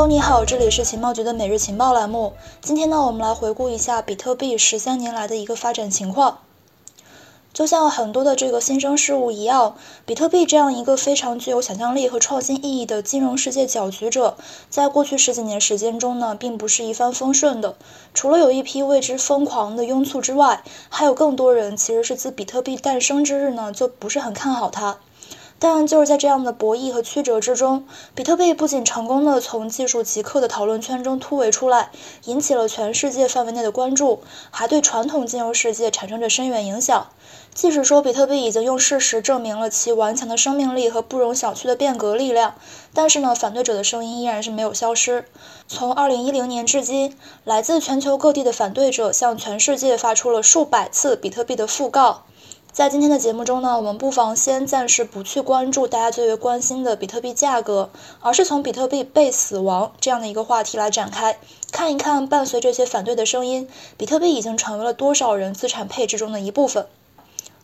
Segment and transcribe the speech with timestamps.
[0.00, 2.32] Hello，你好，这里是情报局的每日情报栏目。
[2.62, 6.38] 今天呢，我们来回顾一下比特币十三年来的一个发展情况。
[7.52, 9.76] 就像很多的这个新生事物一样，
[10.06, 14.38] 比特币这样一个非常具有想象力和创新意义的金融世界搅局者，
[14.70, 17.76] 在过去十几年时间中呢，并不是一帆风顺的。
[18.14, 24.96] 除了有一批为之疯狂的拥簇之外，还有更多人其实是自比特币诞生之日呢，就不是很看好它。
[25.62, 31.90] 但就是在这样的博弈和曲折之中，比特币不仅成功的从技术极客的讨论圈中突围出来，
[32.24, 37.08] 引起了全世界范围内的关注，还对传统金融世界产生着深远影响。
[37.52, 42.54] 即使说比特币已经用事实证明了其顽强的生命力和不容小觑的变革力量，
[42.94, 45.26] 但是呢，反对者的声音依然是没有消失。
[45.68, 52.22] 从2010年至今，来自全球各地的反对者向全世界发出了数百次比特币的讣告。
[52.72, 61.36] 在今天的节目中呢，我们不妨先暂时不去关注大家最为关心的比特币价格，而是从比特币被死亡这样的一个话题来展开，
[61.72, 66.86] 看一看伴随这些反对的声音，比特币已经成为了多少人资产配置中的一部分。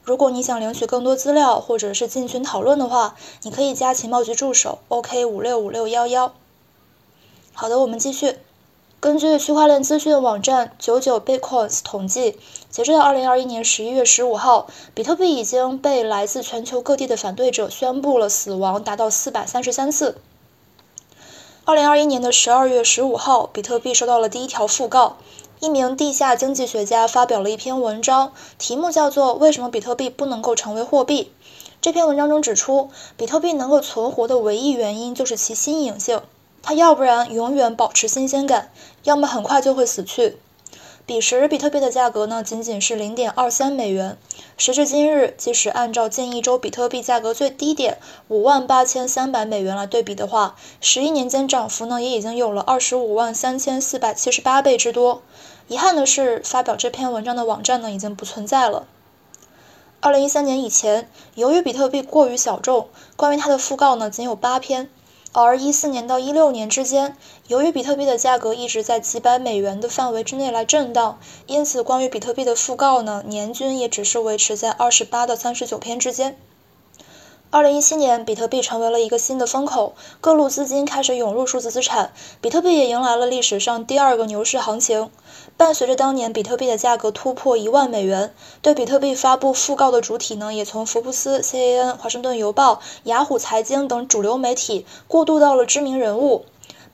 [0.02, 6.32] 如果你想领取更多资料或者是进群讨论的话，你可以加情报局助手 OK 五六五六幺幺。
[7.54, 8.36] 好的，我们继续。
[9.06, 12.40] 根据区块链资讯网站九九 Bitcoins 统计，
[12.70, 20.18] 截至到二零二一年十一月十五号，比特币已经被来自全球各地的反对者宣布了死亡，达到四百三十三次。
[21.64, 25.18] 二零二一年的十二月十五号，比特币收到了第一条讣告，
[25.60, 31.22] 一名地下经济学家发表了一篇文章，题目叫做《为什么比特币不能够成为货币》。
[31.80, 36.20] 这篇文章中指出，比特币能够存活的唯一原因就是其新颖性。
[36.68, 38.72] 它要不然永远保持新鲜感，
[39.04, 40.36] 要么很快就会死去。
[41.06, 44.18] 彼时比特币的价格呢，仅仅是零点二三美元。
[44.58, 55.22] 时至今日，即使按照近一周比特币价格最低点五万八千三百美元来对比的话，十一年间涨幅呢，也已经有了二十五万三千四百七十八倍之多。
[55.68, 58.88] 遗憾的是，发表这篇文章的网站呢，已经不存在了。
[60.00, 64.90] 二零一三年以前，由于比特币过于小众，关于它的讣告呢，仅有八篇。
[65.32, 67.16] 而一四年到一六年之间，
[67.48, 76.38] 由于比特币的价格一直在几百美元的范围之内来震荡，因此关于比特币的讣告呢，年均也只是维持在二十八到三十九篇之间。
[77.48, 85.08] 二零一七年，比特币成为了一个新的风口，各路资金开始涌入数字资产，比特币也迎来了历史上第二个牛市行情。
[85.56, 96.44] 伴随着当年比特币的价格突破一万美元，对比特币发布讣告的主体呢，也从福布斯、CAN、华盛顿邮报、雅虎财经等主流媒体过渡到了知名人物。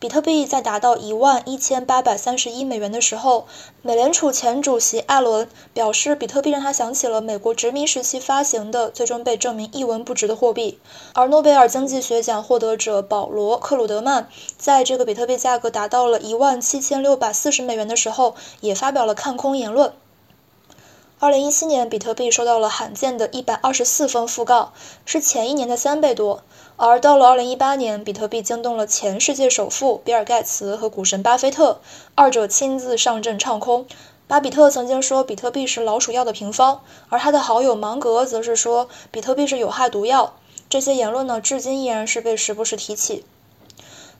[0.02, 3.46] 比特币在达到一万一千八百三十一美元的时候，
[3.82, 10.80] 美联储前主席艾伦表示，比特币让他想起了美国殖民时期发行的、最终被证明一文不值的货币。
[11.12, 19.92] 而诺贝尔经济学奖获得者保罗·克鲁德曼在这个比特币价格达到了一万七千六百四十美元的时候，也发表了看空言论。
[21.22, 24.72] 二零一七年，比特币收到了罕见的一百二十四封讣告，
[25.06, 26.42] 是前一年的三倍多。
[26.76, 31.80] 而到了二零一八年，比特币惊动了前世界首富比尔·盖茨和股神巴菲特，
[32.16, 33.86] 二者亲自上阵唱空。
[34.26, 40.34] 巴比特曾经说比特币是老鼠药的平方，而他的好友芒格则是说比特币是有害毒药。
[40.68, 43.24] 这些言论呢，至今依然是被时不时提起。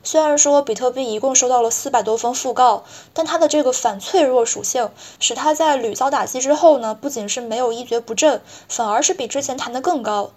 [0.04, 4.90] 虽然说比特币一共收到了四百多封讣告，但它的这个反脆弱属性，
[5.20, 10.30] 使它在屡遭打击之后呢，不仅是没有一蹶不振，反而是比之前弹得更高。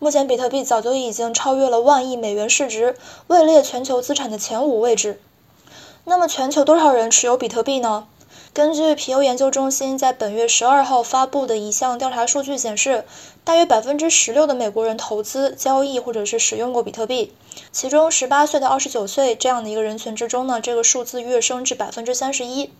[0.00, 2.96] 目前比特币早就已经超越了万亿美元市值，
[3.28, 5.20] 位列全球资产的前五位置。
[6.04, 8.08] 那么全球多少人持有比特币呢？
[8.54, 13.06] 根据皮尤研究中心在本月十二号发布的一项调查数据显示，
[13.44, 17.32] 大约百分之十六的美国人投资、交易或者是使用过比特币，
[17.72, 22.70] 其中十八岁到二十九岁这样的一个人群之中呢，这个数字跃升至百分之三十一。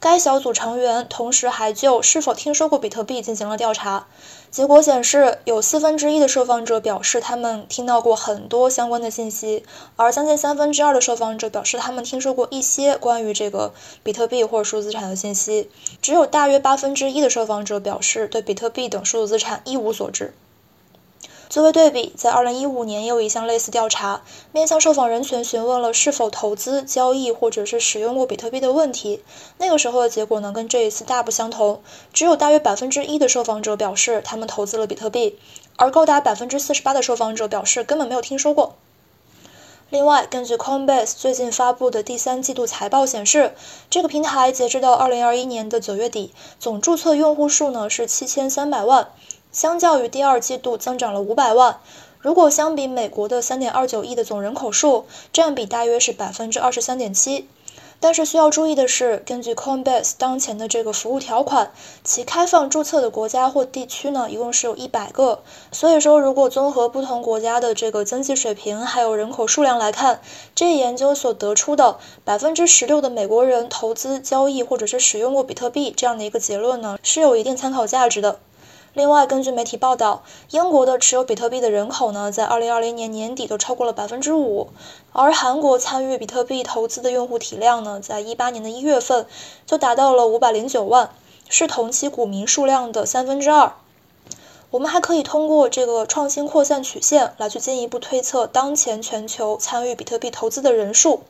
[0.00, 4.06] 该小组成员同时还就是否听说过比特币进行了调查，
[4.48, 9.64] 结果显示，有四分之一的受访者表示他们听到过很多相关的信息，
[9.96, 13.72] 而将近三分之二的受访者表示他们听说过一些关于这个
[14.04, 15.68] 比特币或者数字资产的信息，
[16.00, 20.32] 只有大约八分之一的受访者表示对比特币等数字资产一无所知。
[21.48, 24.20] 作为对比，在2015年也有一项类似调查，
[24.52, 29.22] 面向受访人群询问了是否投资、交易或者是使用过比特币的问题。
[29.56, 31.80] 那个时候的结果呢，跟这一次大不相同。
[32.12, 35.38] 只有大约百分之一的受访者表示他们投资了比特币，
[35.76, 38.74] 而高达百分之四十八的受访者表示根本没有听说过。
[39.88, 43.54] 另外，根据 Coinbase 最近发布的第三季度财报显示，
[43.88, 49.08] 这个平台截止到2021年的九月底，总注册用户数呢是七千三百万。
[49.58, 51.80] 相较于第二季度增长了五百万。
[52.20, 57.48] 如果相比美国的三点二九亿的总人口数，占比大约是百分之二十三点七。
[57.98, 61.72] 但是需要注意的是，根据 Coinbase 当前的这个服务条款，
[62.04, 65.42] 其开放注册的国家或地区呢，一共是有一百个。
[65.72, 70.20] 所以说，如果综合不同国家的这个经济水平还有人口数量来看，
[70.54, 78.38] 这一研究所得出的百分之十六的美国人投资、交易或者是使用过比特币这样的一个结论呢，是有一定参考价值的。
[78.94, 84.68] 另外，根据媒体报道，英国的持有比特币的人口呢，在二零二零年年底都超过了百分之五，
[85.12, 89.26] 而韩国参与比特币投资的用户体量呢，在一八年的一月份
[89.66, 91.10] 就达到了五百零九万，
[91.48, 93.72] 是同期股民数量的三分之二。
[94.70, 101.22] 我们还可以通过这个创新扩散曲线来去进一步推测当前全球参与比特币投资的人数。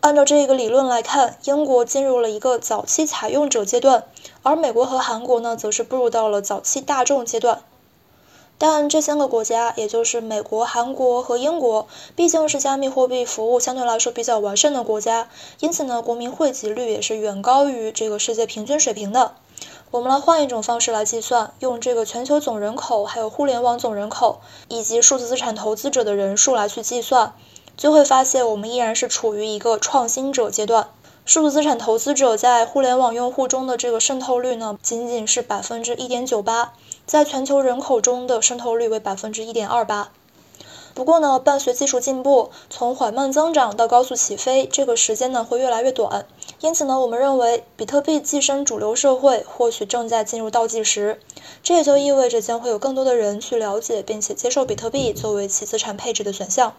[0.00, 4.04] 按照这个理论来看，英国进入了一个早期采用者阶段，
[4.42, 7.62] 而美国和韩国呢，则是步入到了早期大众阶段。
[8.56, 11.86] 但这三个国家，也就是美国、韩国和英国，
[12.16, 15.28] 毕竟是加密货币服务相对来说比较完善的国家，
[15.60, 19.34] 因此呢，国民汇集率也是远高于这个世界平均水平的。
[19.90, 27.34] 我们来换一种方式来计算，用这个全球总人口、还有互联网总人口以及数字资产投资者的人数来去计算。
[27.80, 30.90] 就会发现，我们依然是处于一个创新者阶段。
[31.24, 36.74] 数字资产投资者在互联网用户中的这个渗透率呢，仅仅是百分之一点九八，
[37.06, 40.12] 在全球人口中的渗透率为百分之一点二八。
[40.92, 46.26] 不过呢，伴随技术进步，从缓慢增长到高速起飞，这个时间呢会越来越短。
[46.60, 51.18] 因此呢，我们认为比特币跻身主流社会或许正在进入倒计时。
[51.62, 56.74] 这也就意味着将会有更多的人去了解并且接受比特币作为其资产配置的选项。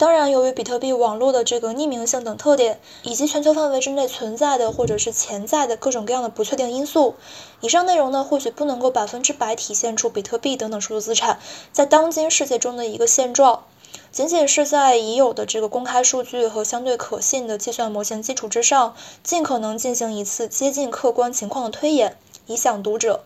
[0.00, 7.16] 当然，由于比特币网络的这个匿名性等特点，以及全球范围之内存在的或者是潜在的各种各样的不确定因素，
[7.60, 11.38] 以上内容呢或许不能够百分之百体现出比特币等等数字资产
[11.70, 13.64] 在当今世界中的一个现状。
[14.10, 22.16] 仅仅是在已有的这个公开数据和相对可信的计算模型基础之上，尽可能进行一次接近客观情况的推演，
[22.46, 23.24] 以响读者。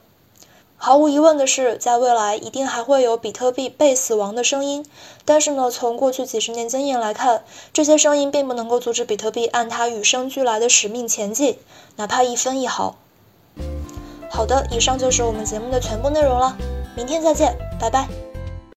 [0.76, 4.84] 毫无疑问的是，在未来一定还会有比特币被死亡的声音。
[5.24, 11.58] 但是呢，从过去几十年经验来看，这些声音并不能够阻止比特币按它与生俱来的使命前进，
[11.96, 12.96] 哪怕一分一毫。
[14.28, 16.56] 好的，以上就是我们节目的全部内容了，
[16.96, 18.23] 明天再见，拜拜。